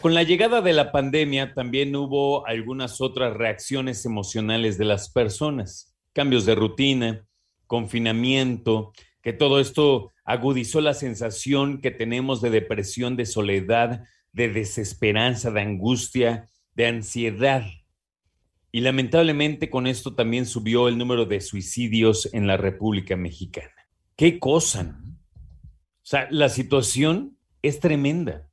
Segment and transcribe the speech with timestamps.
[0.00, 5.92] Con la llegada de la pandemia también hubo algunas otras reacciones emocionales de las personas,
[6.12, 7.26] cambios de rutina,
[7.66, 8.92] confinamiento,
[9.22, 15.62] que todo esto agudizó la sensación que tenemos de depresión, de soledad, de desesperanza, de
[15.62, 17.64] angustia, de ansiedad.
[18.74, 23.70] Y lamentablemente con esto también subió el número de suicidios en la República Mexicana.
[24.16, 24.98] ¿Qué cosa?
[25.04, 28.48] O sea, la situación es tremenda.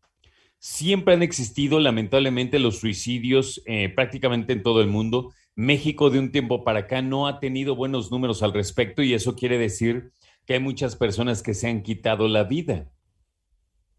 [0.60, 5.34] Siempre han existido, lamentablemente, los suicidios eh, prácticamente en todo el mundo.
[5.55, 9.38] México de un tiempo para acá no ha tenido buenos números al respecto y eso
[9.38, 10.12] quiere decir
[10.46, 12.91] que hay muchas personas que se han quitado la vida.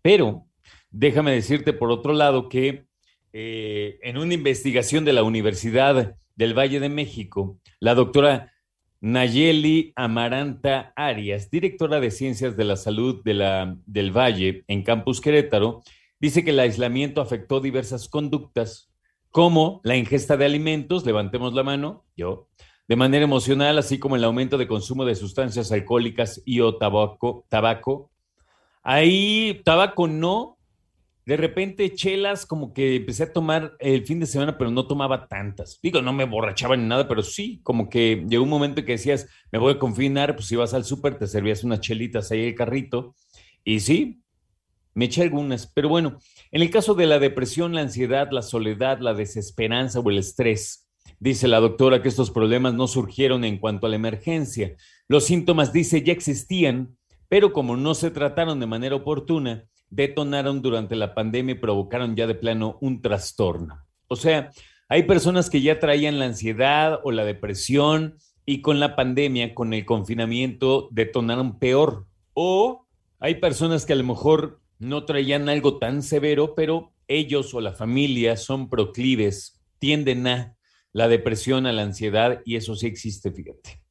[0.02, 0.46] Pero
[0.90, 2.89] déjame decirte por otro lado que
[3.32, 8.52] eh, en una investigación de la Universidad del Valle de México, la doctora
[9.00, 15.82] Nayeli Amaranta Arias, directora de Ciencias de la Salud del Valle en Campus Querétaro,
[16.18, 18.90] dice que el aislamiento afectó diversas conductas,
[19.30, 22.48] como la ingesta de alimentos, levantemos la mano, yo,
[22.88, 27.46] de manera emocional, así como el aumento de consumo de sustancias alcohólicas y o tabaco.
[27.48, 28.10] tabaco.
[28.82, 30.58] Ahí, tabaco no,
[31.30, 35.28] de repente chelas como que empecé a tomar el fin de semana, pero no tomaba
[35.28, 35.78] tantas.
[35.80, 39.28] Digo, no me borrachaba ni nada, pero sí, como que llegó un momento que decías,
[39.52, 42.54] me voy a confinar, pues ibas al súper, te servías unas chelitas ahí en el
[42.56, 43.14] carrito.
[43.62, 44.24] Y sí,
[44.92, 45.68] me eché algunas.
[45.68, 46.18] Pero bueno,
[46.50, 50.90] en el caso de la depresión, la ansiedad, la soledad, la desesperanza o el estrés,
[51.20, 54.74] dice la doctora que estos problemas no surgieron en cuanto a la emergencia.
[55.06, 56.96] Los síntomas, dice, ya existían,
[57.28, 62.26] pero como no se trataron de manera oportuna, detonaron durante la pandemia y provocaron ya
[62.26, 63.84] de plano un trastorno.
[64.08, 64.50] O sea,
[64.88, 68.16] hay personas que ya traían la ansiedad o la depresión
[68.46, 72.06] y con la pandemia, con el confinamiento, detonaron peor.
[72.34, 72.86] O
[73.18, 77.72] hay personas que a lo mejor no traían algo tan severo, pero ellos o la
[77.72, 80.56] familia son proclives, tienden a
[80.92, 83.82] la depresión, a la ansiedad y eso sí existe, fíjate.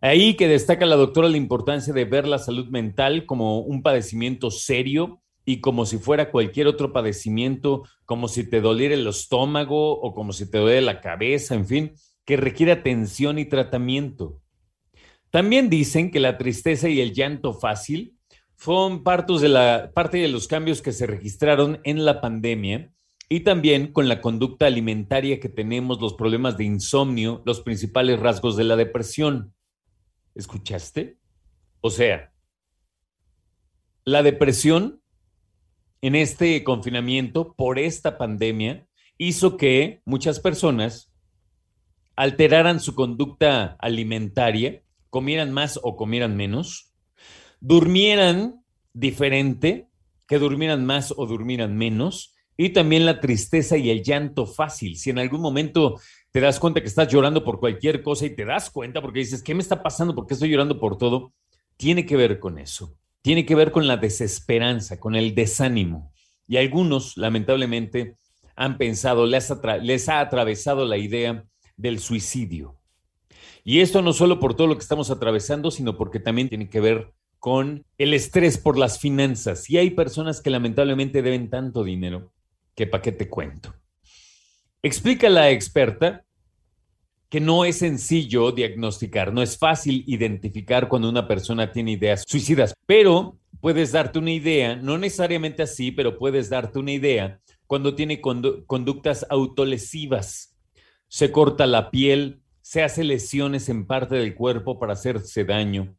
[0.00, 4.50] Ahí que destaca la doctora la importancia de ver la salud mental como un padecimiento
[4.50, 10.14] serio y como si fuera cualquier otro padecimiento, como si te doliera el estómago o
[10.14, 11.92] como si te duele la cabeza, en fin,
[12.24, 14.40] que requiere atención y tratamiento.
[15.30, 18.16] También dicen que la tristeza y el llanto fácil
[18.56, 22.92] fueron partos de la, parte de los cambios que se registraron en la pandemia
[23.28, 28.56] y también con la conducta alimentaria que tenemos, los problemas de insomnio, los principales rasgos
[28.56, 29.54] de la depresión.
[30.34, 31.18] ¿Escuchaste?
[31.80, 32.32] O sea,
[34.04, 35.02] la depresión
[36.02, 38.86] en este confinamiento por esta pandemia
[39.18, 41.12] hizo que muchas personas
[42.16, 46.94] alteraran su conducta alimentaria, comieran más o comieran menos,
[47.60, 49.88] durmieran diferente,
[50.26, 54.96] que durmieran más o durmieran menos, y también la tristeza y el llanto fácil.
[54.96, 55.98] Si en algún momento
[56.32, 59.42] te das cuenta que estás llorando por cualquier cosa y te das cuenta porque dices,
[59.42, 60.14] ¿qué me está pasando?
[60.14, 61.32] ¿Por qué estoy llorando por todo?
[61.76, 62.94] Tiene que ver con eso.
[63.22, 66.12] Tiene que ver con la desesperanza, con el desánimo.
[66.46, 68.16] Y algunos, lamentablemente,
[68.54, 69.52] han pensado, les,
[69.82, 71.44] les ha atravesado la idea
[71.76, 72.76] del suicidio.
[73.64, 76.80] Y esto no solo por todo lo que estamos atravesando, sino porque también tiene que
[76.80, 79.68] ver con el estrés por las finanzas.
[79.68, 82.32] Y hay personas que lamentablemente deben tanto dinero
[82.74, 83.74] que para qué te cuento.
[84.82, 86.24] Explica la experta
[87.28, 92.72] que no es sencillo diagnosticar, no es fácil identificar cuando una persona tiene ideas suicidas,
[92.86, 98.22] pero puedes darte una idea, no necesariamente así, pero puedes darte una idea cuando tiene
[98.22, 100.56] condu conductas autolesivas.
[101.08, 105.94] Se corta la piel, se hace lesiones en parte del cuerpo para hacerse daño.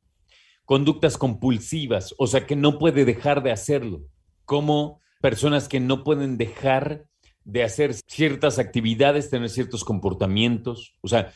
[0.65, 4.01] Conductas compulsivas, o sea que no puede dejar de hacerlo,
[4.43, 7.05] como personas que no pueden dejar
[7.43, 10.95] de hacer ciertas actividades, tener ciertos comportamientos.
[11.01, 11.31] O sea,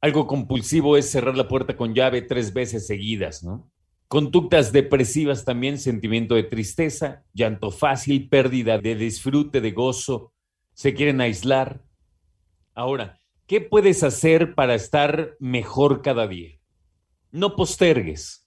[0.00, 3.70] algo compulsivo es cerrar la puerta con llave tres veces seguidas, ¿no?
[4.08, 10.32] Conductas depresivas también, sentimiento de tristeza, llanto fácil, pérdida de disfrute, de gozo,
[10.74, 11.82] se quieren aislar.
[12.72, 16.60] Ahora, ¿qué puedes hacer para estar mejor cada día?
[17.32, 18.45] No postergues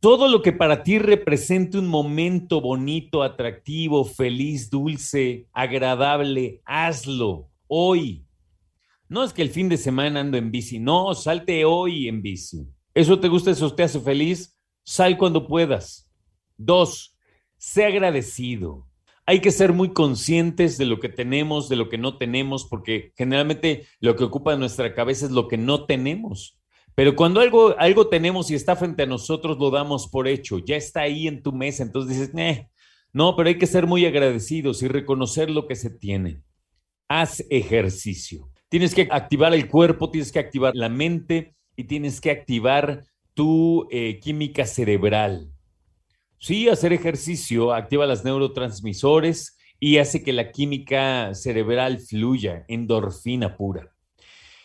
[0.00, 8.24] todo lo que para ti represente un momento bonito, atractivo, feliz, dulce, agradable, hazlo hoy.
[9.08, 12.66] No es que el fin de semana ando en bici, no, salte hoy en bici.
[12.94, 14.58] ¿Eso te gusta, eso te hace feliz?
[14.84, 16.10] Sal cuando puedas.
[16.56, 17.16] Dos,
[17.58, 18.86] sé agradecido.
[19.26, 23.12] Hay que ser muy conscientes de lo que tenemos, de lo que no tenemos, porque
[23.16, 26.59] generalmente lo que ocupa nuestra cabeza es lo que no tenemos
[27.00, 30.76] Pero cuando algo, algo tenemos y está frente a nosotros, lo damos por hecho, ya
[30.76, 32.66] está ahí en tu mesa, entonces dices,
[33.14, 36.42] no, pero hay que ser muy agradecidos y reconocer lo que se tiene.
[37.08, 38.50] Haz ejercicio.
[38.68, 43.88] Tienes que activar el cuerpo, tienes que activar la mente y tienes que activar tu
[43.90, 45.50] eh, química cerebral.
[46.36, 53.90] Sí, hacer ejercicio activa las neurotransmisores y hace que la química cerebral fluya, endorfina pura.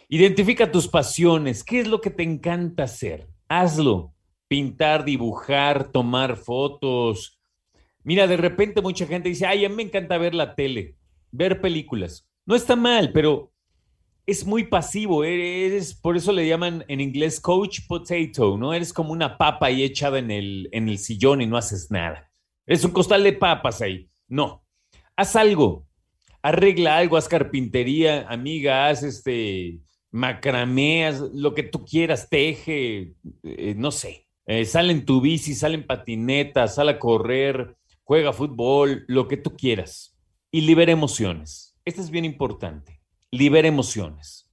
[0.08, 1.64] Identifica tus pasiones.
[1.64, 3.28] ¿Qué es lo que te encanta hacer?
[3.48, 4.14] Hazlo.
[4.48, 7.40] Pintar, dibujar, tomar fotos.
[8.04, 10.96] Mira, de repente mucha gente dice, ay, a mí me encanta ver la tele,
[11.32, 12.28] ver películas.
[12.46, 13.52] No está mal, pero
[14.28, 15.24] es muy pasivo.
[15.24, 18.74] Eres, por eso le llaman en inglés coach potato, ¿no?
[18.74, 22.32] Eres como una papa ahí echada en el, en el sillón y no haces nada.
[22.68, 24.08] Es un costal de papas ahí.
[24.28, 24.64] No.
[25.16, 25.88] Haz algo.
[26.44, 29.80] Arregla algo, haz carpintería, amiga, haz este
[30.16, 35.86] macrameas, lo que tú quieras, teje, eh, no sé, eh, en tu bici, sale en
[35.86, 37.76] patineta, sale a correr,
[38.06, 40.18] juega fútbol, lo que tú quieras.
[40.52, 41.78] Y libera emociones.
[41.84, 43.02] Esto es bien importante.
[43.30, 44.50] Libera emociones.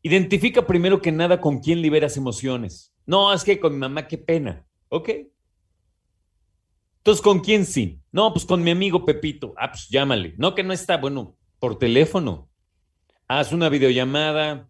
[0.00, 2.94] Identifica primero que nada con quién liberas emociones.
[3.04, 4.66] No, es que con mi mamá, qué pena.
[4.88, 5.10] Ok.
[6.96, 8.00] Entonces, ¿con quién sí?
[8.10, 9.52] No, pues con mi amigo Pepito.
[9.58, 10.34] Ah, pues llámale.
[10.38, 12.48] No, que no está, bueno, por teléfono
[13.38, 14.68] haz una videollamada,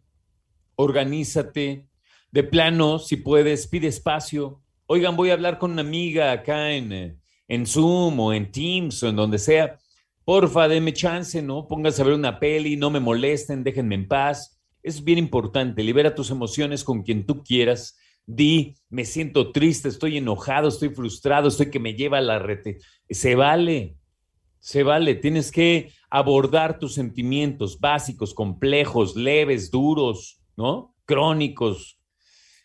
[0.76, 1.88] organízate.
[2.30, 4.62] De plano, si puedes, pide espacio.
[4.86, 9.02] Oigan, voy a hablar con una amiga acá en, eh, en Zoom o en Teams
[9.02, 9.78] o en donde sea.
[10.24, 11.68] Porfa, denme chance, ¿no?
[11.68, 14.58] Pónganse a ver una peli, no me molesten, déjenme en paz.
[14.82, 15.82] Es bien importante.
[15.82, 17.98] Libera tus emociones con quien tú quieras.
[18.24, 22.78] Di, me siento triste, estoy enojado, estoy frustrado, estoy que me lleva a la rete.
[23.10, 23.96] Se vale,
[24.62, 25.16] se vale.
[25.16, 30.94] Tienes que abordar tus sentimientos básicos, complejos, leves, duros, ¿no?
[31.04, 31.98] Crónicos.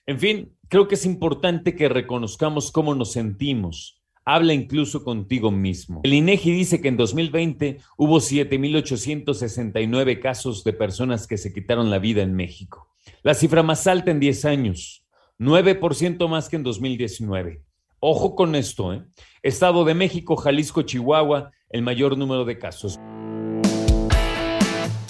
[0.06, 4.04] En fin, creo que es importante que reconozcamos cómo nos sentimos.
[4.24, 6.02] Habla incluso contigo mismo.
[6.04, 11.98] El INEGI dice que en 2020 hubo 7.869 casos de personas que se quitaron la
[11.98, 12.90] vida en México.
[13.24, 15.04] La cifra más alta en 10 años,
[15.40, 17.64] 9% más que en 2019.
[18.00, 19.04] Ojo con esto, ¿eh?
[19.42, 22.98] Estado de México, Jalisco, Chihuahua, el mayor número de casos.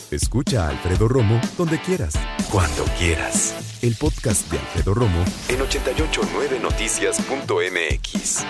[0.10, 2.16] Escucha a Alfredo Romo donde quieras.
[2.52, 3.84] Cuando quieras.
[3.84, 8.46] El podcast de Alfredo Romo en 889noticias.mx.